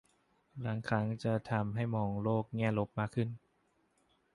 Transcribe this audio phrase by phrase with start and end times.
[0.63, 3.29] บางครั้งจะทำให้มองโลกแง่ลบมากขึ้น